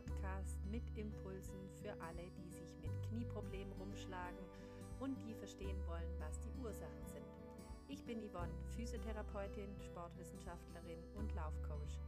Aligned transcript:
Podcast 0.00 0.58
mit 0.70 0.82
Impulsen 0.96 1.68
für 1.82 1.92
alle, 2.00 2.30
die 2.30 2.48
sich 2.48 2.76
mit 2.80 2.90
Knieproblemen 3.08 3.72
rumschlagen 3.72 4.38
und 4.98 5.16
die 5.24 5.34
verstehen 5.34 5.76
wollen, 5.86 6.08
was 6.18 6.40
die 6.40 6.52
Ursachen 6.62 7.06
sind. 7.06 7.26
Ich 7.88 8.04
bin 8.04 8.20
Yvonne, 8.20 8.54
Physiotherapeutin, 8.76 9.68
Sportwissenschaftlerin 9.80 11.02
und 11.16 11.34
Laufcoach. 11.34 11.98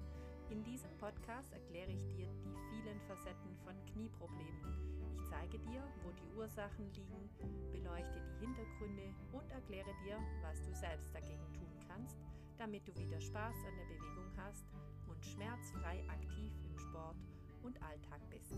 In 0.51 0.63
diesem 0.65 0.97
Podcast 0.99 1.53
erkläre 1.53 1.91
ich 1.91 2.07
dir 2.07 2.29
die 2.45 2.57
vielen 2.71 3.01
Facetten 3.03 3.57
von 3.65 3.75
Knieproblemen. 3.93 5.01
Ich 5.15 5.25
zeige 5.29 5.59
dir, 5.59 5.83
wo 6.05 6.11
die 6.13 6.37
Ursachen 6.39 6.91
liegen, 6.93 7.29
beleuchte 7.73 8.21
die 8.21 8.47
Hintergründe 8.47 9.15
und 9.33 9.51
erkläre 9.51 9.93
dir, 10.05 10.19
was 10.43 10.63
du 10.63 10.75
selbst 10.75 11.15
dagegen 11.15 11.53
tun 11.53 11.73
kannst, 11.89 12.17
damit 12.59 12.87
du 12.87 12.95
wieder 12.97 13.21
Spaß 13.21 13.57
an 13.67 13.77
der 13.77 13.95
Bewegung 13.95 14.31
hast 14.37 14.67
und 15.09 15.25
schmerzfrei 15.25 16.05
aktiv 16.09 16.53
im 16.65 16.79
Sport 16.79 17.17
und 17.65 17.81
Alltag 17.83 18.21
bist. 18.29 18.53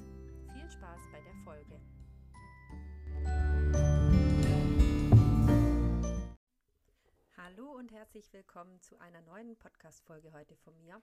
Viel 0.52 0.70
Spaß 0.70 1.00
bei 1.12 1.20
der 1.20 1.34
Folge. 1.44 1.80
Hallo 7.36 7.72
und 7.72 7.92
herzlich 7.92 8.32
willkommen 8.32 8.80
zu 8.80 8.98
einer 8.98 9.20
neuen 9.22 9.56
Podcast-Folge 9.56 10.32
heute 10.32 10.56
von 10.56 10.78
mir. 10.78 11.02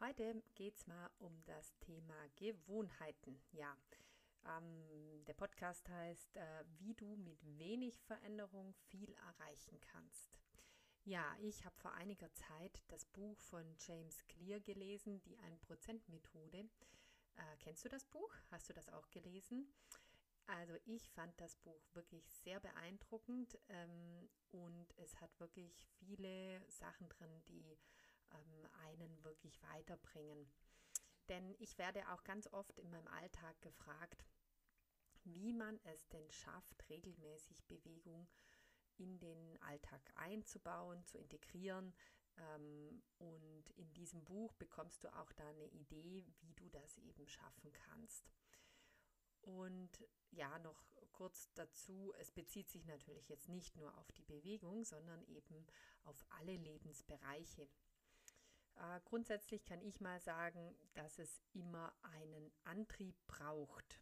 Heute 0.00 0.42
geht 0.54 0.76
es 0.76 0.86
mal 0.86 1.10
um 1.18 1.42
das 1.44 1.76
Thema 1.80 2.14
Gewohnheiten. 2.36 3.40
Ja, 3.52 3.76
ähm, 4.46 5.24
der 5.26 5.34
Podcast 5.34 5.88
heißt, 5.88 6.36
äh, 6.36 6.64
wie 6.78 6.94
du 6.94 7.16
mit 7.16 7.38
wenig 7.58 8.00
Veränderung 8.02 8.74
viel 8.88 9.12
erreichen 9.14 9.80
kannst. 9.80 10.38
Ja, 11.04 11.34
ich 11.40 11.64
habe 11.64 11.74
vor 11.78 11.92
einiger 11.94 12.32
Zeit 12.34 12.82
das 12.88 13.04
Buch 13.06 13.40
von 13.40 13.64
James 13.78 14.24
Clear 14.28 14.60
gelesen, 14.60 15.20
die 15.22 15.38
1%-Methode. 15.38 16.68
Äh, 17.40 17.56
kennst 17.58 17.84
du 17.84 17.88
das 17.88 18.04
Buch? 18.04 18.34
Hast 18.50 18.68
du 18.68 18.74
das 18.74 18.88
auch 18.90 19.08
gelesen? 19.10 19.66
Also 20.46 20.74
ich 20.84 21.08
fand 21.10 21.40
das 21.40 21.56
Buch 21.56 21.82
wirklich 21.94 22.28
sehr 22.28 22.60
beeindruckend 22.60 23.58
ähm, 23.68 24.28
und 24.50 24.92
es 24.98 25.20
hat 25.20 25.38
wirklich 25.38 25.86
viele 25.98 26.60
Sachen 26.68 27.08
drin, 27.08 27.42
die 27.48 27.78
ähm, 28.32 28.66
einen 28.84 29.24
wirklich 29.24 29.62
weiterbringen. 29.62 30.50
Denn 31.28 31.54
ich 31.58 31.78
werde 31.78 32.08
auch 32.10 32.24
ganz 32.24 32.46
oft 32.52 32.78
in 32.78 32.90
meinem 32.90 33.06
Alltag 33.08 33.60
gefragt, 33.62 34.26
wie 35.24 35.52
man 35.52 35.78
es 35.84 36.08
denn 36.08 36.30
schafft, 36.30 36.88
regelmäßig 36.90 37.64
Bewegung 37.66 38.28
in 38.96 39.18
den 39.18 39.56
Alltag 39.62 40.00
einzubauen, 40.16 41.04
zu 41.04 41.16
integrieren. 41.18 41.94
Ähm, 42.38 43.02
und 43.18 43.70
in 43.76 43.92
diesem 43.94 44.24
Buch 44.24 44.54
bekommst 44.54 45.04
du 45.04 45.14
auch 45.16 45.32
da 45.32 45.48
eine 45.48 45.68
Idee, 45.68 46.24
wie 46.40 46.54
du 46.54 46.68
das 46.70 46.98
eben 46.98 47.26
schaffen 47.26 47.72
kannst. 47.72 48.30
Und 49.42 50.04
ja, 50.30 50.58
noch 50.58 50.84
kurz 51.12 51.52
dazu, 51.54 52.12
es 52.18 52.30
bezieht 52.30 52.70
sich 52.70 52.84
natürlich 52.86 53.28
jetzt 53.28 53.48
nicht 53.48 53.76
nur 53.76 53.96
auf 53.98 54.10
die 54.12 54.24
Bewegung, 54.24 54.84
sondern 54.84 55.22
eben 55.24 55.66
auf 56.04 56.24
alle 56.30 56.56
Lebensbereiche. 56.56 57.68
Äh, 58.76 59.00
grundsätzlich 59.04 59.64
kann 59.64 59.82
ich 59.82 60.00
mal 60.00 60.20
sagen, 60.20 60.74
dass 60.94 61.18
es 61.18 61.42
immer 61.52 61.94
einen 62.02 62.52
Antrieb 62.64 63.16
braucht, 63.26 64.00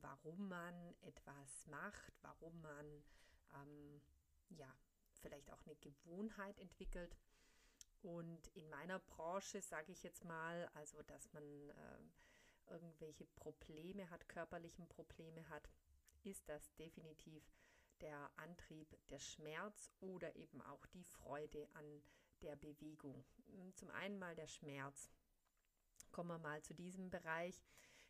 warum 0.00 0.48
man 0.48 0.94
etwas 1.02 1.66
macht, 1.66 2.12
warum 2.22 2.60
man 2.60 3.04
ähm, 3.54 4.00
ja, 4.50 4.72
vielleicht 5.20 5.50
auch 5.50 5.64
eine 5.66 5.76
Gewohnheit 5.76 6.58
entwickelt. 6.60 7.16
Und 8.06 8.46
in 8.54 8.70
meiner 8.70 9.00
Branche 9.00 9.60
sage 9.60 9.90
ich 9.90 10.04
jetzt 10.04 10.24
mal, 10.24 10.70
also 10.74 11.02
dass 11.02 11.32
man 11.32 11.42
äh, 11.42 12.72
irgendwelche 12.72 13.26
Probleme 13.26 14.08
hat, 14.10 14.28
körperlichen 14.28 14.86
Probleme 14.86 15.48
hat, 15.48 15.68
ist 16.22 16.48
das 16.48 16.72
definitiv 16.76 17.42
der 18.00 18.30
Antrieb, 18.36 18.96
der 19.08 19.18
Schmerz 19.18 19.90
oder 19.98 20.36
eben 20.36 20.62
auch 20.62 20.86
die 20.86 21.02
Freude 21.02 21.68
an 21.74 22.00
der 22.42 22.54
Bewegung. 22.54 23.24
Zum 23.74 23.90
einen 23.90 24.20
mal 24.20 24.36
der 24.36 24.46
Schmerz. 24.46 25.10
Kommen 26.12 26.28
wir 26.28 26.38
mal 26.38 26.62
zu 26.62 26.74
diesem 26.74 27.10
Bereich. 27.10 27.60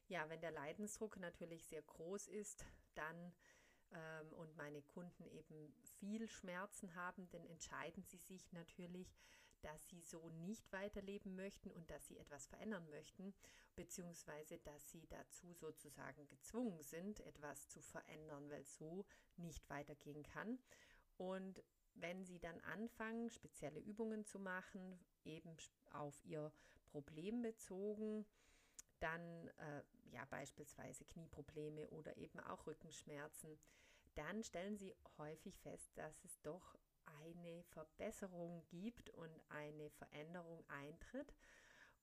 Ja, 0.09 0.29
wenn 0.29 0.43
der 0.43 0.51
Leidensdruck 0.51 1.17
natürlich 1.17 1.65
sehr 1.65 1.81
groß 1.81 2.29
ist, 2.29 2.67
dann 2.95 3.33
ähm, 3.93 4.33
und 4.35 4.55
meine 4.59 4.83
Kunden 4.83 5.25
eben 5.27 5.73
viel 6.01 6.29
Schmerzen 6.29 6.95
haben, 6.95 7.31
dann 7.31 7.47
entscheiden 7.47 8.05
sie 8.05 8.19
sich 8.19 8.53
natürlich, 8.53 9.17
dass 9.63 9.89
sie 9.89 10.01
so 10.03 10.29
nicht 10.31 10.73
weiterleben 10.73 11.35
möchten 11.35 11.71
und 11.71 11.91
dass 11.91 12.07
sie 12.07 12.19
etwas 12.19 12.47
verändern 12.47 12.89
möchten, 12.91 13.35
beziehungsweise 13.75 14.59
dass 14.59 14.91
sie 14.91 15.07
dazu 15.09 15.53
sozusagen 15.53 16.27
gezwungen 16.29 16.83
sind, 16.83 17.21
etwas 17.21 17.69
zu 17.69 17.81
verändern, 17.81 18.51
weil 18.51 18.63
es 18.63 18.77
so 18.77 19.05
nicht 19.37 19.69
weitergehen 19.69 20.23
kann. 20.23 20.59
Und 21.17 21.63
wenn 21.95 22.25
sie 22.25 22.39
dann 22.39 22.61
anfangen, 22.61 23.31
spezielle 23.31 23.81
Übungen 23.81 24.25
zu 24.25 24.39
machen, 24.39 24.99
eben 25.25 25.57
auf 25.93 26.23
ihr 26.25 26.53
Problem 26.87 27.43
bezogen, 27.43 28.27
dann 29.01 29.49
äh, 29.59 29.83
ja 30.11 30.25
beispielsweise 30.27 31.05
Knieprobleme 31.05 31.89
oder 31.91 32.17
eben 32.17 32.41
auch 32.41 32.67
Rückenschmerzen, 32.67 33.59
dann 34.15 34.43
stellen 34.43 34.79
Sie 34.79 34.95
häufig 35.19 35.59
fest, 35.59 35.91
dass 35.97 36.25
es 36.25 36.41
doch 36.41 36.75
eine 37.35 37.63
Verbesserung 37.65 38.65
gibt 38.69 39.11
und 39.11 39.43
eine 39.49 39.91
Veränderung 39.91 40.65
eintritt. 40.69 41.35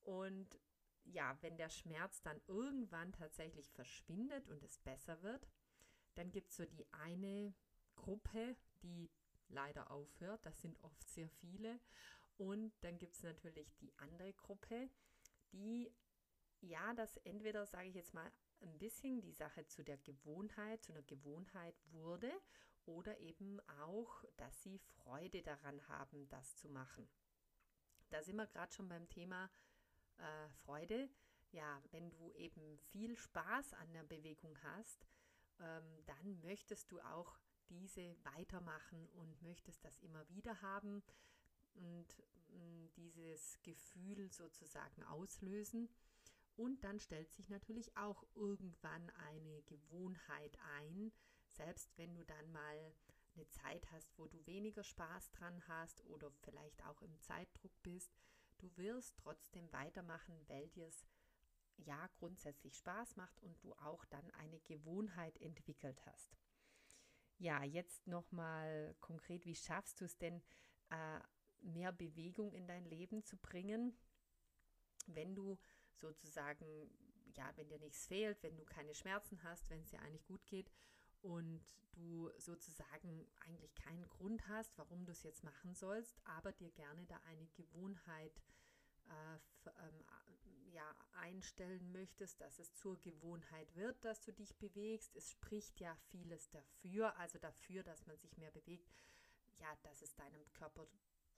Und 0.02 0.58
ja, 1.04 1.36
wenn 1.40 1.56
der 1.56 1.68
Schmerz 1.68 2.22
dann 2.22 2.40
irgendwann 2.46 3.12
tatsächlich 3.12 3.70
verschwindet 3.70 4.48
und 4.48 4.62
es 4.62 4.78
besser 4.78 5.22
wird, 5.22 5.48
dann 6.14 6.30
gibt 6.30 6.50
es 6.50 6.56
so 6.56 6.64
die 6.64 6.86
eine 6.92 7.54
Gruppe, 7.94 8.56
die 8.82 9.10
leider 9.48 9.90
aufhört. 9.90 10.44
Das 10.46 10.60
sind 10.60 10.82
oft 10.82 11.02
sehr 11.08 11.28
viele. 11.28 11.78
Und 12.36 12.72
dann 12.80 12.98
gibt 12.98 13.14
es 13.14 13.22
natürlich 13.22 13.76
die 13.76 13.92
andere 13.98 14.32
Gruppe, 14.32 14.88
die 15.52 15.92
ja, 16.60 16.94
das 16.94 17.16
entweder, 17.18 17.66
sage 17.66 17.88
ich 17.88 17.94
jetzt 17.94 18.14
mal, 18.14 18.32
ein 18.60 18.78
bisschen 18.78 19.20
die 19.20 19.32
Sache 19.32 19.66
zu 19.66 19.84
der 19.84 19.98
Gewohnheit, 19.98 20.82
zu 20.82 20.92
einer 20.92 21.02
Gewohnheit 21.02 21.74
wurde 21.92 22.32
oder 22.86 23.18
eben 23.20 23.60
auch, 23.82 24.24
dass 24.36 24.62
sie 24.62 24.78
Freude 24.78 25.42
daran 25.42 25.86
haben, 25.88 26.28
das 26.28 26.56
zu 26.56 26.68
machen. 26.68 27.08
Da 28.10 28.22
sind 28.22 28.36
wir 28.36 28.46
gerade 28.46 28.72
schon 28.72 28.88
beim 28.88 29.08
Thema 29.08 29.50
äh, 30.18 30.48
Freude. 30.64 31.08
Ja, 31.50 31.82
wenn 31.90 32.10
du 32.10 32.32
eben 32.32 32.78
viel 32.78 33.16
Spaß 33.16 33.74
an 33.74 33.92
der 33.92 34.02
Bewegung 34.04 34.56
hast, 34.62 35.06
ähm, 35.60 36.04
dann 36.06 36.40
möchtest 36.40 36.90
du 36.90 37.00
auch 37.00 37.38
diese 37.68 38.16
weitermachen 38.24 39.08
und 39.10 39.40
möchtest 39.42 39.84
das 39.84 39.98
immer 40.00 40.28
wieder 40.28 40.60
haben 40.60 41.02
und 41.74 42.22
mh, 42.48 42.58
mm, 42.58 42.90
dieses 42.96 43.60
Gefühl 43.62 44.30
sozusagen 44.32 45.02
auslösen. 45.04 45.88
Und 46.56 46.84
dann 46.84 47.00
stellt 47.00 47.32
sich 47.32 47.48
natürlich 47.48 47.96
auch 47.96 48.24
irgendwann 48.34 49.10
eine 49.10 49.62
Gewohnheit 49.62 50.56
ein, 50.76 51.12
selbst 51.54 51.96
wenn 51.96 52.14
du 52.14 52.24
dann 52.24 52.52
mal 52.52 52.94
eine 53.34 53.48
Zeit 53.48 53.90
hast, 53.90 54.16
wo 54.18 54.26
du 54.26 54.44
weniger 54.46 54.84
Spaß 54.84 55.30
dran 55.32 55.62
hast 55.68 56.04
oder 56.06 56.30
vielleicht 56.42 56.84
auch 56.84 57.00
im 57.02 57.18
Zeitdruck 57.20 57.72
bist, 57.82 58.12
du 58.58 58.76
wirst 58.76 59.16
trotzdem 59.18 59.72
weitermachen, 59.72 60.36
weil 60.48 60.68
dir 60.68 60.86
es 60.86 61.06
ja 61.76 62.08
grundsätzlich 62.18 62.76
Spaß 62.76 63.16
macht 63.16 63.40
und 63.42 63.62
du 63.62 63.72
auch 63.74 64.04
dann 64.06 64.30
eine 64.32 64.60
Gewohnheit 64.60 65.40
entwickelt 65.40 66.04
hast. 66.06 66.38
Ja, 67.38 67.64
jetzt 67.64 68.06
nochmal 68.06 68.94
konkret, 69.00 69.44
wie 69.44 69.56
schaffst 69.56 70.00
du 70.00 70.04
es 70.04 70.16
denn, 70.18 70.40
äh, 70.90 71.20
mehr 71.60 71.92
Bewegung 71.92 72.52
in 72.52 72.68
dein 72.68 72.84
Leben 72.84 73.24
zu 73.24 73.36
bringen, 73.38 73.96
wenn 75.06 75.34
du 75.34 75.58
sozusagen, 75.94 76.66
ja, 77.34 77.50
wenn 77.56 77.68
dir 77.68 77.78
nichts 77.78 78.06
fehlt, 78.06 78.42
wenn 78.42 78.56
du 78.56 78.64
keine 78.64 78.94
Schmerzen 78.94 79.42
hast, 79.42 79.68
wenn 79.70 79.80
es 79.80 79.88
dir 79.88 80.00
eigentlich 80.00 80.26
gut 80.26 80.46
geht 80.46 80.70
und 81.24 81.64
du 81.92 82.30
sozusagen 82.38 83.26
eigentlich 83.46 83.74
keinen 83.76 84.06
Grund 84.10 84.46
hast, 84.48 84.76
warum 84.76 85.06
du 85.06 85.12
es 85.12 85.22
jetzt 85.22 85.42
machen 85.42 85.74
sollst, 85.74 86.20
aber 86.24 86.52
dir 86.52 86.70
gerne 86.72 87.06
da 87.06 87.16
eine 87.24 87.46
Gewohnheit 87.56 88.42
äh, 89.08 89.70
ähm, 89.82 90.04
ja, 90.72 90.94
einstellen 91.14 91.92
möchtest, 91.92 92.40
dass 92.40 92.58
es 92.58 92.74
zur 92.74 93.00
Gewohnheit 93.00 93.74
wird, 93.74 94.04
dass 94.04 94.22
du 94.22 94.32
dich 94.32 94.54
bewegst. 94.58 95.16
Es 95.16 95.30
spricht 95.30 95.80
ja 95.80 95.96
vieles 96.10 96.50
dafür, 96.50 97.16
also 97.16 97.38
dafür, 97.38 97.82
dass 97.82 98.06
man 98.06 98.18
sich 98.18 98.36
mehr 98.36 98.50
bewegt, 98.50 98.92
ja, 99.60 99.74
dass 99.82 100.02
es 100.02 100.14
deinem 100.16 100.44
Körper 100.52 100.86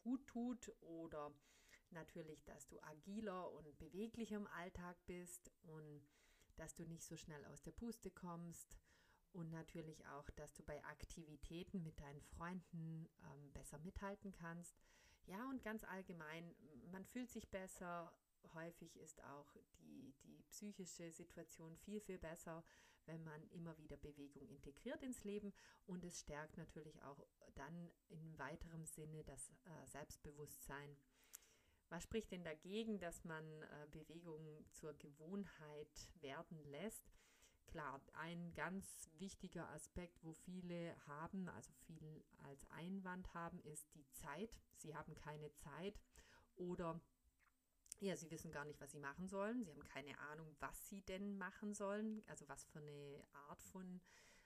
gut 0.02 0.26
tut 0.26 0.72
oder 0.80 1.32
natürlich, 1.90 2.44
dass 2.44 2.66
du 2.66 2.82
agiler 2.82 3.52
und 3.52 3.78
beweglicher 3.78 4.36
im 4.36 4.48
Alltag 4.48 4.96
bist 5.06 5.52
und 5.62 6.08
dass 6.56 6.74
du 6.74 6.84
nicht 6.84 7.04
so 7.04 7.16
schnell 7.16 7.44
aus 7.44 7.62
der 7.62 7.72
Puste 7.72 8.10
kommst 8.10 8.78
und 9.36 9.50
natürlich 9.50 10.04
auch, 10.06 10.28
dass 10.30 10.54
du 10.54 10.62
bei 10.62 10.82
Aktivitäten 10.84 11.82
mit 11.82 12.00
deinen 12.00 12.22
Freunden 12.22 13.08
ähm, 13.22 13.52
besser 13.52 13.78
mithalten 13.78 14.32
kannst. 14.32 14.76
Ja, 15.26 15.48
und 15.50 15.62
ganz 15.62 15.84
allgemein, 15.84 16.54
man 16.90 17.04
fühlt 17.04 17.30
sich 17.30 17.48
besser, 17.50 18.12
häufig 18.54 18.96
ist 18.96 19.22
auch 19.24 19.56
die, 19.80 20.14
die 20.24 20.42
psychische 20.48 21.10
Situation 21.12 21.76
viel, 21.76 22.00
viel 22.00 22.18
besser, 22.18 22.64
wenn 23.04 23.22
man 23.24 23.46
immer 23.50 23.76
wieder 23.78 23.96
Bewegung 23.96 24.48
integriert 24.48 25.02
ins 25.02 25.24
Leben 25.24 25.52
und 25.86 26.04
es 26.04 26.20
stärkt 26.20 26.56
natürlich 26.56 27.00
auch 27.02 27.24
dann 27.54 27.90
in 28.08 28.38
weiterem 28.38 28.84
Sinne 28.84 29.22
das 29.24 29.50
äh, 29.50 29.86
Selbstbewusstsein. 29.86 30.96
Was 31.88 32.02
spricht 32.02 32.32
denn 32.32 32.42
dagegen, 32.42 32.98
dass 32.98 33.22
man 33.24 33.44
äh, 33.62 33.86
Bewegung 33.92 34.64
zur 34.72 34.94
Gewohnheit 34.94 36.08
werden 36.20 36.64
lässt? 36.64 37.12
Klar, 37.76 38.00
ein 38.14 38.54
ganz 38.54 39.10
wichtiger 39.18 39.68
Aspekt, 39.68 40.24
wo 40.24 40.32
viele 40.32 40.96
haben, 41.06 41.46
also 41.50 41.74
viel 41.74 42.24
als 42.38 42.64
Einwand 42.70 43.34
haben, 43.34 43.60
ist 43.64 43.94
die 43.94 44.08
Zeit. 44.12 44.50
Sie 44.76 44.96
haben 44.96 45.14
keine 45.14 45.52
Zeit 45.56 46.00
oder 46.54 46.98
ja, 48.00 48.16
sie 48.16 48.30
wissen 48.30 48.50
gar 48.50 48.64
nicht, 48.64 48.80
was 48.80 48.92
sie 48.92 48.98
machen 48.98 49.28
sollen. 49.28 49.62
Sie 49.62 49.68
haben 49.68 49.82
keine 49.82 50.18
Ahnung, 50.20 50.56
was 50.58 50.88
sie 50.88 51.02
denn 51.02 51.36
machen 51.36 51.74
sollen, 51.74 52.22
also 52.28 52.48
was 52.48 52.64
für 52.64 52.78
eine 52.78 53.22
Art 53.50 53.62
von 53.62 54.00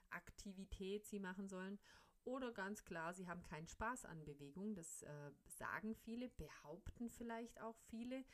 Aktivität 0.08 1.06
sie 1.06 1.20
machen 1.20 1.48
sollen. 1.48 1.78
Oder 2.24 2.50
ganz 2.50 2.82
klar, 2.84 3.14
sie 3.14 3.28
haben 3.28 3.44
keinen 3.44 3.68
Spaß 3.68 4.06
an 4.06 4.24
Bewegung. 4.24 4.74
Das 4.74 5.02
äh, 5.02 5.30
sagen 5.46 5.94
viele, 5.94 6.30
behaupten 6.30 7.08
vielleicht 7.08 7.60
auch 7.60 7.78
viele 7.90 8.24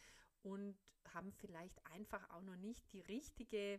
und 0.41 0.79
haben 1.13 1.33
vielleicht 1.33 1.85
einfach 1.85 2.31
auch 2.31 2.43
noch 2.43 2.57
nicht 2.57 2.91
die 2.95 3.03
richtige 3.03 3.79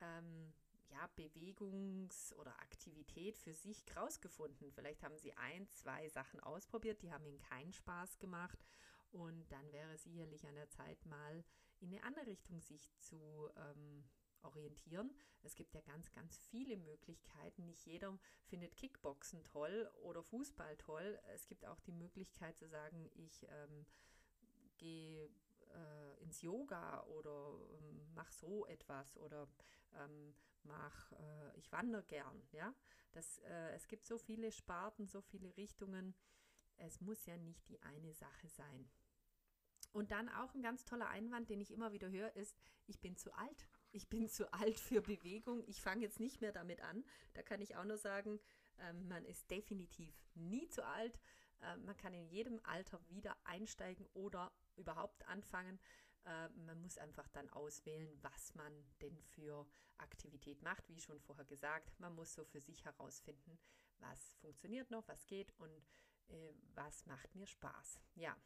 ähm, 0.00 0.52
ja, 0.90 1.08
Bewegungs- 1.16 2.34
oder 2.34 2.58
Aktivität 2.60 3.38
für 3.38 3.54
sich 3.54 3.84
rausgefunden. 3.96 4.72
Vielleicht 4.72 5.02
haben 5.02 5.18
sie 5.18 5.32
ein, 5.34 5.68
zwei 5.68 6.08
Sachen 6.08 6.40
ausprobiert, 6.40 7.02
die 7.02 7.12
haben 7.12 7.26
ihnen 7.26 7.38
keinen 7.38 7.72
Spaß 7.72 8.18
gemacht 8.18 8.58
und 9.12 9.50
dann 9.50 9.72
wäre 9.72 9.96
sicherlich 9.98 10.46
an 10.46 10.54
der 10.54 10.68
Zeit, 10.68 11.04
mal 11.06 11.44
in 11.80 11.92
eine 11.92 12.02
andere 12.04 12.26
Richtung 12.26 12.60
sich 12.60 12.94
zu 12.98 13.50
ähm, 13.56 14.04
orientieren. 14.42 15.14
Es 15.42 15.54
gibt 15.54 15.74
ja 15.74 15.80
ganz, 15.80 16.10
ganz 16.12 16.38
viele 16.50 16.76
Möglichkeiten. 16.76 17.66
Nicht 17.66 17.84
jeder 17.86 18.18
findet 18.46 18.76
Kickboxen 18.76 19.42
toll 19.44 19.90
oder 20.02 20.22
Fußball 20.22 20.76
toll. 20.76 21.18
Es 21.34 21.46
gibt 21.46 21.66
auch 21.66 21.80
die 21.80 21.92
Möglichkeit 21.92 22.56
zu 22.58 22.68
sagen, 22.68 23.10
ich 23.14 23.46
ähm, 23.48 23.86
gehe 24.78 25.30
äh, 25.74 26.22
ins 26.22 26.42
Yoga 26.42 27.02
oder 27.04 27.58
ähm, 27.78 28.14
mache 28.14 28.32
so 28.32 28.66
etwas 28.66 29.16
oder 29.16 29.48
ähm, 29.94 30.34
mach, 30.62 31.12
äh, 31.12 31.56
ich 31.56 31.70
wandere 31.72 32.04
gern. 32.04 32.42
Ja? 32.52 32.74
Das, 33.12 33.38
äh, 33.38 33.74
es 33.74 33.88
gibt 33.88 34.06
so 34.06 34.18
viele 34.18 34.52
Sparten, 34.52 35.06
so 35.06 35.20
viele 35.20 35.56
Richtungen. 35.56 36.14
Es 36.76 37.00
muss 37.00 37.26
ja 37.26 37.36
nicht 37.36 37.68
die 37.68 37.80
eine 37.82 38.14
Sache 38.14 38.48
sein. 38.48 38.90
Und 39.92 40.12
dann 40.12 40.28
auch 40.28 40.54
ein 40.54 40.62
ganz 40.62 40.84
toller 40.84 41.08
Einwand, 41.08 41.50
den 41.50 41.60
ich 41.60 41.72
immer 41.72 41.92
wieder 41.92 42.10
höre, 42.10 42.34
ist, 42.36 42.56
ich 42.86 43.00
bin 43.00 43.16
zu 43.16 43.32
alt. 43.34 43.66
Ich 43.90 44.08
bin 44.08 44.28
zu 44.28 44.52
alt 44.52 44.78
für 44.78 45.00
Bewegung. 45.00 45.64
Ich 45.66 45.80
fange 45.80 46.02
jetzt 46.02 46.20
nicht 46.20 46.40
mehr 46.40 46.52
damit 46.52 46.80
an. 46.80 47.04
Da 47.34 47.42
kann 47.42 47.60
ich 47.60 47.76
auch 47.76 47.84
nur 47.84 47.96
sagen, 47.96 48.38
äh, 48.78 48.92
man 48.92 49.24
ist 49.24 49.50
definitiv 49.50 50.14
nie 50.34 50.68
zu 50.68 50.86
alt. 50.86 51.18
Äh, 51.60 51.76
man 51.78 51.96
kann 51.96 52.14
in 52.14 52.28
jedem 52.28 52.60
Alter 52.64 53.00
wieder 53.08 53.36
einsteigen 53.44 54.06
oder 54.14 54.52
überhaupt 54.80 55.26
anfangen. 55.26 55.78
Äh, 56.24 56.48
man 56.50 56.80
muss 56.80 56.98
einfach 56.98 57.28
dann 57.28 57.48
auswählen, 57.50 58.10
was 58.22 58.54
man 58.54 58.72
denn 59.00 59.18
für 59.20 59.66
Aktivität 59.98 60.62
macht. 60.62 60.88
Wie 60.88 61.00
schon 61.00 61.20
vorher 61.20 61.44
gesagt, 61.44 61.98
man 62.00 62.14
muss 62.14 62.34
so 62.34 62.44
für 62.44 62.60
sich 62.60 62.84
herausfinden, 62.84 63.58
was 63.98 64.34
funktioniert 64.40 64.90
noch, 64.90 65.06
was 65.08 65.26
geht 65.26 65.52
und 65.58 65.86
äh, 66.28 66.52
was 66.74 67.06
macht 67.06 67.34
mir 67.34 67.46
Spaß. 67.46 68.00
Ja, 68.14 68.36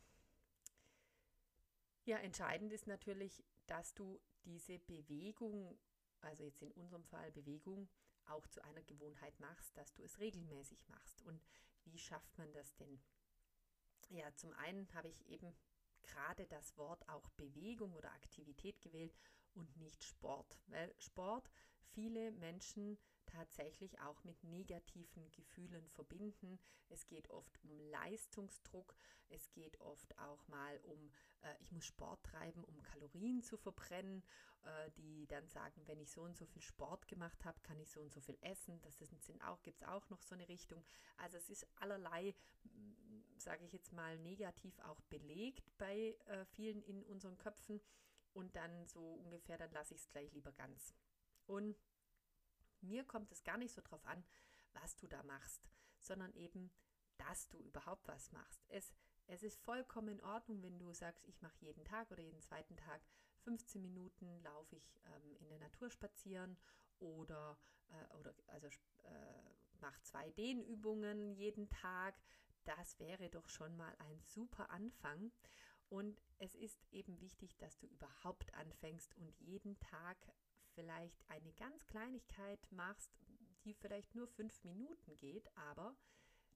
ja, 2.07 2.19
entscheidend 2.19 2.71
ist 2.73 2.87
natürlich, 2.87 3.43
dass 3.67 3.95
du 3.95 4.21
diese 4.45 4.79
Bewegung, 4.79 5.79
also 6.21 6.45
jetzt 6.45 6.61
in 6.61 6.71
unserem 6.73 7.05
Fall 7.05 7.33
Bewegung, 7.33 7.89
auch 8.27 8.47
zu 8.47 8.63
einer 8.63 8.83
Gewohnheit 8.83 9.39
machst, 9.41 9.77
dass 9.77 9.95
du 9.95 10.03
es 10.03 10.19
regelmäßig 10.19 10.87
machst. 10.89 11.23
Und 11.23 11.43
wie 11.87 11.99
schafft 11.99 12.37
man 12.37 12.53
das 12.53 12.75
denn? 12.77 13.03
Ja, 14.11 14.35
zum 14.35 14.53
einen 14.53 14.93
habe 14.93 15.09
ich 15.09 15.27
eben 15.29 15.55
gerade 16.05 16.47
das 16.47 16.77
Wort 16.77 17.09
auch 17.09 17.29
Bewegung 17.31 17.93
oder 17.95 18.13
Aktivität 18.13 18.81
gewählt 18.81 19.15
und 19.55 19.77
nicht 19.77 20.05
Sport, 20.05 20.59
weil 20.67 20.95
Sport 20.99 21.51
viele 21.93 22.33
Menschen 22.33 22.99
tatsächlich 23.27 24.01
auch 24.01 24.23
mit 24.25 24.43
negativen 24.45 25.31
Gefühlen 25.33 25.89
verbinden. 25.89 26.59
Es 26.89 27.07
geht 27.07 27.31
oft 27.31 27.59
um 27.63 27.79
Leistungsdruck, 27.91 28.95
es 29.29 29.51
geht 29.51 29.81
oft 29.81 30.17
auch 30.19 30.47
mal 30.49 30.79
um, 30.85 31.11
äh, 31.43 31.55
ich 31.61 31.73
muss 31.73 31.87
Sport 31.87 32.23
treiben, 32.25 32.65
um 32.65 32.83
Kalorien 32.83 33.43
zu 33.43 33.57
verbrennen, 33.57 34.23
äh, 34.63 34.91
die 34.93 35.27
dann 35.27 35.49
sagen, 35.49 35.83
wenn 35.87 36.01
ich 36.01 36.11
so 36.11 36.23
und 36.23 36.37
so 36.37 36.47
viel 36.47 36.63
Sport 36.63 37.09
gemacht 37.09 37.45
habe, 37.45 37.61
kann 37.63 37.81
ich 37.81 37.91
so 37.91 38.01
und 38.01 38.13
so 38.13 38.21
viel 38.21 38.39
essen. 38.41 38.81
Das 38.83 38.99
sind 38.99 39.43
auch, 39.43 39.63
gibt 39.63 39.83
es 39.83 39.89
auch 39.89 40.09
noch 40.11 40.23
so 40.23 40.35
eine 40.35 40.49
Richtung. 40.49 40.85
Also 41.17 41.37
es 41.37 41.51
ist 41.51 41.67
allerlei, 41.77 42.35
sage 43.39 43.65
ich 43.65 43.73
jetzt 43.73 43.93
mal, 43.93 44.19
negativ 44.19 44.79
auch 44.81 45.01
belegt 45.03 45.71
bei 45.79 46.17
äh, 46.27 46.45
vielen 46.47 46.83
in 46.83 47.03
unseren 47.05 47.39
Köpfen. 47.39 47.81
Und 48.33 48.57
dann 48.57 48.87
so 48.87 49.01
ungefähr, 49.01 49.57
dann 49.57 49.71
lasse 49.71 49.95
ich 49.95 50.01
es 50.01 50.11
gleich 50.11 50.33
lieber 50.33 50.53
ganz. 50.53 50.95
Und 51.47 51.77
mir 52.81 53.05
kommt 53.05 53.31
es 53.31 53.45
gar 53.45 53.57
nicht 53.57 53.73
so 53.73 53.81
drauf 53.81 54.05
an, 54.07 54.25
was 54.73 54.97
du 54.97 55.07
da 55.07 55.23
machst, 55.23 55.69
sondern 55.99 56.35
eben, 56.35 56.73
dass 57.17 57.49
du 57.49 57.59
überhaupt 57.59 58.09
was 58.09 58.33
machst. 58.33 58.65
Es, 58.69 58.93
es 59.27 59.43
ist 59.43 59.61
vollkommen 59.61 60.09
in 60.09 60.21
Ordnung, 60.23 60.63
wenn 60.63 60.79
du 60.79 60.93
sagst, 60.93 61.25
ich 61.27 61.41
mache 61.43 61.57
jeden 61.61 61.85
Tag 61.85 62.11
oder 62.11 62.23
jeden 62.23 62.41
zweiten 62.41 62.77
Tag 62.77 63.03
15 63.45 63.81
Minuten 63.81 64.43
laufe 64.43 64.75
ich 64.75 65.01
ähm, 65.07 65.37
in 65.37 65.49
der 65.49 65.59
Natur 65.59 65.91
spazieren 65.91 66.57
oder, 66.99 67.59
äh, 67.89 68.15
oder 68.17 68.35
also 68.49 68.67
äh, 68.67 69.81
mache 69.81 70.01
zwei 70.03 70.31
Dehnübungen 70.33 71.35
jeden 71.35 71.69
Tag. 71.69 72.15
Das 72.65 72.99
wäre 72.99 73.29
doch 73.31 73.49
schon 73.49 73.77
mal 73.77 73.95
ein 73.99 74.21
super 74.23 74.71
Anfang. 74.71 75.33
Und 75.89 76.21
es 76.39 76.55
ist 76.55 76.87
eben 76.93 77.21
wichtig, 77.21 77.57
dass 77.59 77.79
du 77.79 77.87
überhaupt 77.87 78.53
anfängst 78.55 79.15
und 79.17 79.39
jeden 79.41 79.79
Tag 79.81 80.17
vielleicht 80.75 81.23
eine 81.29 81.53
ganz 81.53 81.87
Kleinigkeit 81.87 82.67
machst, 82.73 83.11
die 83.65 83.75
vielleicht 83.75 84.15
nur 84.15 84.27
fünf 84.27 84.65
Minuten 84.65 85.17
geht, 85.17 85.49
aber 85.57 85.97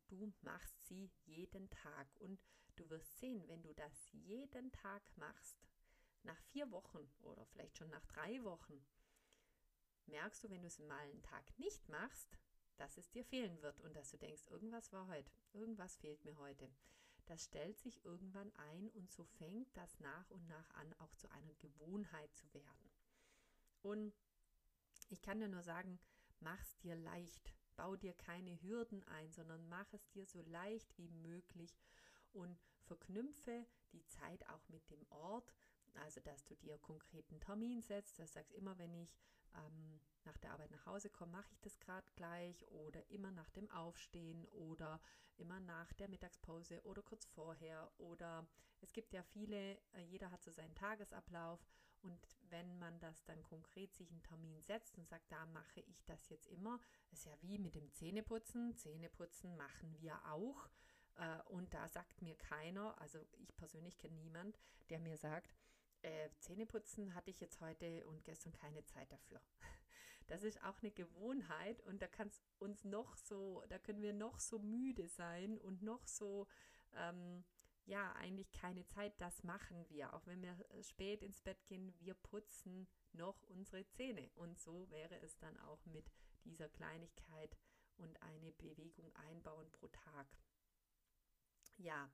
du 0.09 0.33
machst 0.43 0.87
sie 0.87 1.11
jeden 1.25 1.71
Tag 1.71 2.09
und 2.19 2.41
du 2.77 2.89
wirst 2.91 3.19
sehen, 3.19 3.47
wenn 3.49 3.63
du 3.63 3.73
das 3.75 4.11
jeden 4.13 4.73
Tag 4.73 5.03
machst, 5.17 5.69
nach 6.23 6.41
vier 6.51 6.71
Wochen 6.71 7.09
oder 7.21 7.47
vielleicht 7.47 7.79
schon 7.79 7.91
nach 7.91 8.05
drei 8.07 8.43
Wochen, 8.45 8.85
merkst 10.07 10.45
du, 10.45 10.51
wenn 10.51 10.63
du 10.63 10.67
es 10.67 10.79
mal 10.79 10.99
einen 10.99 11.23
Tag 11.23 11.59
nicht 11.59 11.89
machst, 11.89 12.39
dass 12.79 12.97
es 12.97 13.11
dir 13.11 13.25
fehlen 13.25 13.61
wird 13.63 13.81
und 13.81 13.95
dass 13.95 14.11
du 14.11 14.17
denkst, 14.17 14.47
irgendwas 14.51 14.93
war 14.93 15.07
heute, 15.09 15.31
irgendwas 15.53 15.97
fehlt 15.97 16.25
mir 16.25 16.37
heute. 16.39 16.69
Das 17.27 17.45
stellt 17.45 17.79
sich 17.79 18.05
irgendwann 18.05 18.51
ein 18.57 18.89
und 18.91 19.11
so 19.11 19.25
fängt 19.25 19.77
das 19.77 20.01
nach 20.01 20.31
und 20.31 20.49
nach 20.49 20.71
an, 20.71 20.95
auch 20.99 21.15
zu 21.15 21.31
einer 21.31 21.55
Gewohnheit 21.55 22.35
zu 22.35 22.53
werden. 22.55 22.91
Und 23.83 24.15
ich 25.11 25.21
kann 25.21 25.41
dir 25.41 25.49
nur 25.49 25.63
sagen, 25.63 25.99
mach 26.41 26.61
es 26.63 26.79
dir 26.79 26.97
leicht. 26.97 27.53
Bau 27.77 27.97
dir 27.97 28.15
keine 28.15 28.61
Hürden 28.63 29.05
ein, 29.05 29.31
sondern 29.33 29.69
mach 29.69 29.93
es 29.93 30.09
dir 30.09 30.27
so 30.27 30.43
leicht 30.43 30.97
wie 30.97 31.09
möglich 31.09 31.79
und 32.33 32.59
verknüpfe 32.85 33.67
die 33.93 34.05
Zeit 34.07 34.49
auch 34.49 34.69
mit 34.69 34.89
dem 34.91 35.07
Ort. 35.11 35.55
Also, 35.95 36.21
dass 36.21 36.45
du 36.45 36.55
dir 36.57 36.79
konkreten 36.79 37.41
Termin 37.41 37.83
setzt, 37.83 38.19
dass 38.19 38.33
du 38.33 38.39
sagst, 38.39 38.53
immer 38.53 38.79
wenn 38.79 38.95
ich 38.95 39.17
ähm, 39.55 40.01
nach 40.25 40.37
der 40.39 40.53
Arbeit 40.53 40.71
nach 40.71 40.87
Hause 40.87 41.11
komme, 41.11 41.33
mache 41.33 41.53
ich 41.53 41.61
das 41.61 41.79
gerade 41.81 42.11
gleich 42.17 42.67
oder 42.69 43.09
immer 43.11 43.31
nach 43.31 43.51
dem 43.51 43.71
Aufstehen 43.71 44.47
oder 44.47 45.01
immer 45.37 45.61
nach 45.61 45.93
der 45.95 46.09
Mittagspause 46.09 46.83
oder 46.85 47.03
kurz 47.03 47.27
vorher 47.27 47.91
oder 47.99 48.47
es 48.81 48.93
gibt 48.93 49.13
ja 49.13 49.23
viele, 49.23 49.79
äh, 49.93 50.03
jeder 50.05 50.31
hat 50.31 50.43
so 50.43 50.51
seinen 50.51 50.75
Tagesablauf 50.75 51.67
und 52.03 52.21
wenn 52.51 52.79
man 52.79 52.99
das 53.01 53.25
dann 53.25 53.43
konkret 53.43 53.95
sich 53.95 54.11
einen 54.11 54.23
Termin 54.23 54.61
setzt 54.63 54.99
und 54.99 55.09
sagt, 55.09 55.31
da 55.33 55.47
mache 55.47 55.81
ich 55.81 56.05
das 56.05 56.29
jetzt 56.29 56.47
immer, 56.47 56.81
ist 57.11 57.25
ja 57.25 57.33
wie 57.41 57.59
mit 57.59 57.75
dem 57.75 57.91
Zähneputzen. 57.93 58.77
Zähneputzen 58.77 59.57
machen 59.57 59.97
wir 60.01 60.25
auch. 60.27 60.69
Äh, 61.17 61.43
und 61.49 61.75
da 61.75 61.89
sagt 61.89 62.23
mir 62.23 62.37
keiner, 62.37 62.99
also 63.01 63.19
ich 63.39 63.57
persönlich 63.57 63.99
kenne 63.99 64.17
niemand, 64.17 64.59
der 64.91 65.01
mir 65.01 65.17
sagt, 65.17 65.55
äh, 66.03 66.31
Zähneputzen 66.39 67.15
hatte 67.15 67.31
ich 67.31 67.41
jetzt 67.41 67.61
heute 67.61 68.07
und 68.07 68.25
gestern 68.25 68.53
keine 68.53 68.85
Zeit 68.85 69.11
dafür. 69.13 69.41
Das 70.27 70.43
ist 70.43 70.63
auch 70.63 70.79
eine 70.83 70.91
Gewohnheit 70.91 71.81
und 71.87 72.03
da 72.03 72.07
kann 72.07 72.29
es 72.29 72.43
uns 72.59 72.85
noch 72.85 73.17
so, 73.17 73.65
da 73.71 73.79
können 73.79 74.03
wir 74.03 74.13
noch 74.13 74.39
so 74.41 74.59
müde 74.59 75.09
sein 75.09 75.57
und 75.57 75.83
noch 75.83 76.07
so 76.07 76.47
ähm, 76.93 77.47
ja, 77.89 78.13
eigentlich 78.17 78.53
keine 78.53 78.87
Zeit, 78.87 79.19
das 79.19 79.43
machen 79.43 79.89
wir. 79.89 80.13
Auch 80.13 80.27
wenn 80.27 80.43
wir 80.43 80.55
äh, 80.71 80.83
spät 80.83 81.23
ins 81.23 81.41
Bett 81.41 81.65
gehen, 81.65 81.95
wir 82.01 82.13
putzen 82.15 82.87
noch 83.13 83.43
unsere 83.45 83.89
Zähne. 83.89 84.31
Und 84.35 84.61
so 84.61 84.91
wäre 84.91 85.19
es 85.23 85.39
dann 85.39 85.57
auch 85.61 85.85
mit 85.87 86.13
dieser 86.45 86.69
Kleinigkeit 86.69 87.57
und 87.97 88.21
eine 88.23 88.53
Bewegung 88.53 89.11
einbauen 89.17 89.71
pro 89.73 89.89
Tag. 89.89 90.27
Ja, 91.79 92.13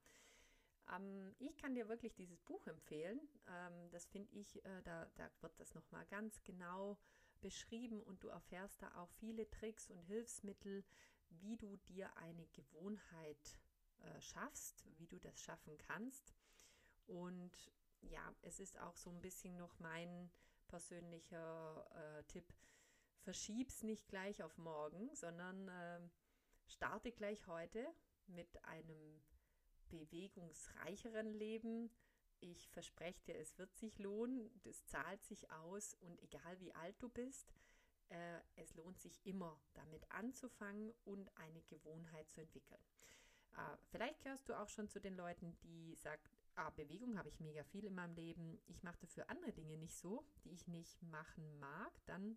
Ähm, 0.92 1.34
ich 1.38 1.56
kann 1.56 1.74
dir 1.74 1.88
wirklich 1.88 2.14
dieses 2.14 2.40
Buch 2.42 2.66
empfehlen. 2.66 3.20
Ähm, 3.48 3.90
das 3.90 4.06
finde 4.06 4.32
ich, 4.32 4.64
äh, 4.64 4.82
da, 4.82 5.06
da 5.16 5.30
wird 5.40 5.58
das 5.58 5.74
nochmal 5.74 6.06
ganz 6.06 6.42
genau 6.44 6.98
beschrieben 7.40 8.02
und 8.02 8.22
du 8.22 8.28
erfährst 8.28 8.80
da 8.82 8.94
auch 8.96 9.10
viele 9.12 9.48
Tricks 9.50 9.90
und 9.90 10.00
Hilfsmittel, 10.00 10.84
wie 11.28 11.56
du 11.56 11.76
dir 11.88 12.16
eine 12.16 12.46
Gewohnheit 12.48 13.58
äh, 13.98 14.20
schaffst, 14.20 14.84
wie 14.98 15.06
du 15.06 15.18
das 15.18 15.40
schaffen 15.40 15.76
kannst. 15.78 16.34
Und 17.06 17.72
ja, 18.00 18.34
es 18.42 18.60
ist 18.60 18.78
auch 18.78 18.96
so 18.96 19.10
ein 19.10 19.20
bisschen 19.20 19.56
noch 19.56 19.78
mein 19.78 20.30
persönlicher 20.68 22.18
äh, 22.18 22.24
Tipp. 22.24 22.52
Verschieb's 23.20 23.82
nicht 23.82 24.08
gleich 24.08 24.42
auf 24.42 24.56
morgen, 24.58 25.14
sondern 25.14 25.68
äh, 25.68 26.00
starte 26.66 27.12
gleich 27.12 27.46
heute 27.46 27.86
mit 28.26 28.62
einem 28.64 29.22
bewegungsreicheren 29.98 31.32
Leben. 31.32 31.90
Ich 32.40 32.68
verspreche 32.68 33.22
dir, 33.24 33.36
es 33.36 33.58
wird 33.58 33.74
sich 33.76 33.98
lohnen, 33.98 34.50
das 34.64 34.84
zahlt 34.86 35.24
sich 35.24 35.50
aus. 35.50 35.94
Und 36.00 36.20
egal 36.22 36.60
wie 36.60 36.74
alt 36.74 37.00
du 37.00 37.08
bist, 37.08 37.52
äh, 38.08 38.40
es 38.56 38.74
lohnt 38.74 39.00
sich 39.00 39.24
immer 39.24 39.60
damit 39.74 40.10
anzufangen 40.10 40.92
und 41.04 41.30
eine 41.36 41.62
Gewohnheit 41.62 42.30
zu 42.30 42.40
entwickeln. 42.40 42.80
Äh, 43.56 43.76
vielleicht 43.90 44.22
gehörst 44.22 44.48
du 44.48 44.58
auch 44.58 44.68
schon 44.68 44.88
zu 44.88 45.00
den 45.00 45.14
Leuten, 45.14 45.56
die 45.62 45.94
sagen, 45.94 46.22
ah, 46.56 46.70
Bewegung 46.70 47.16
habe 47.18 47.28
ich 47.28 47.40
mega 47.40 47.64
viel 47.64 47.84
in 47.84 47.94
meinem 47.94 48.14
Leben, 48.14 48.60
ich 48.66 48.82
mache 48.82 48.98
dafür 49.00 49.28
andere 49.30 49.52
Dinge 49.52 49.76
nicht 49.78 49.96
so, 49.96 50.24
die 50.44 50.52
ich 50.52 50.66
nicht 50.68 51.02
machen 51.02 51.58
mag, 51.58 51.92
dann 52.06 52.36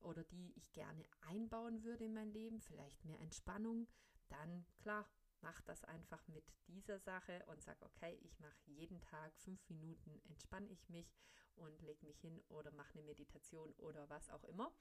oder 0.00 0.24
die 0.24 0.52
ich 0.56 0.72
gerne 0.72 1.04
einbauen 1.22 1.82
würde 1.84 2.04
in 2.04 2.14
mein 2.14 2.32
Leben, 2.32 2.60
vielleicht 2.60 3.04
mehr 3.04 3.20
Entspannung, 3.20 3.86
dann 4.28 4.64
klar, 4.78 5.06
mach 5.42 5.60
das 5.62 5.84
einfach 5.84 6.26
mit 6.28 6.44
dieser 6.68 6.98
Sache 6.98 7.42
und 7.46 7.62
sag, 7.62 7.80
okay, 7.82 8.18
ich 8.22 8.38
mache 8.40 8.58
jeden 8.66 9.00
Tag 9.00 9.36
fünf 9.38 9.68
Minuten, 9.68 10.20
entspanne 10.28 10.68
ich 10.68 10.88
mich 10.88 11.14
und 11.56 11.82
lege 11.82 12.04
mich 12.06 12.20
hin 12.20 12.40
oder 12.48 12.70
mache 12.72 12.92
eine 12.94 13.02
Meditation 13.02 13.72
oder 13.74 14.08
was 14.08 14.30
auch 14.30 14.44
immer. 14.44 14.72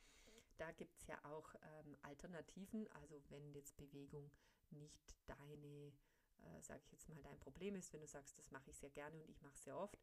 Da 0.58 0.72
gibt 0.72 0.98
es 1.00 1.08
ja 1.08 1.18
auch 1.24 1.54
ähm, 1.56 1.98
Alternativen. 2.02 2.88
Also 2.92 3.22
wenn 3.30 3.54
jetzt 3.54 3.78
Bewegung 3.78 4.30
nicht 4.72 5.16
deine, 5.28 5.94
äh, 6.38 6.62
sage 6.62 6.82
ich 6.84 6.92
jetzt 6.92 7.08
mal, 7.10 7.22
dein 7.22 7.40
Problem 7.40 7.76
ist, 7.76 7.94
wenn 7.94 8.02
du 8.02 8.08
sagst, 8.08 8.38
das 8.38 8.52
mache 8.52 8.70
ich 8.70 8.78
sehr 8.78 8.90
gerne 8.90 9.22
und 9.22 9.30
ich 9.30 9.42
mache 9.42 9.54
es 9.54 9.64
sehr 9.64 9.78
oft. 9.78 9.98